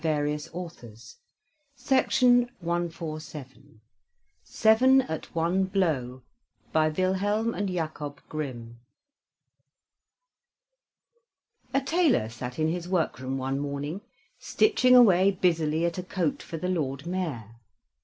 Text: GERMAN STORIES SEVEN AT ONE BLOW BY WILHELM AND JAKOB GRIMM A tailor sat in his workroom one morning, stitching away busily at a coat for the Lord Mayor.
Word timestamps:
GERMAN 0.03 0.39
STORIES 0.39 1.19
SEVEN 1.77 2.49
AT 5.03 5.35
ONE 5.35 5.63
BLOW 5.65 6.23
BY 6.73 6.89
WILHELM 6.89 7.53
AND 7.53 7.69
JAKOB 7.69 8.21
GRIMM 8.27 8.79
A 11.75 11.81
tailor 11.81 12.29
sat 12.29 12.57
in 12.57 12.69
his 12.69 12.89
workroom 12.89 13.37
one 13.37 13.59
morning, 13.59 14.01
stitching 14.39 14.95
away 14.95 15.29
busily 15.29 15.85
at 15.85 15.99
a 15.99 16.03
coat 16.03 16.41
for 16.41 16.57
the 16.57 16.67
Lord 16.67 17.05
Mayor. 17.05 17.57